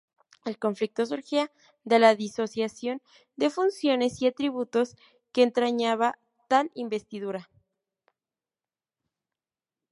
El 0.45 0.57
conflicto 0.57 1.05
surgía 1.05 1.51
de 1.83 1.99
la 1.99 2.15
disociación 2.15 3.03
de 3.35 3.51
funciones 3.51 4.19
y 4.23 4.25
atributos 4.25 4.95
que 5.31 5.43
entrañaba 5.43 6.17
tal 6.47 6.71
investidura. 6.73 7.51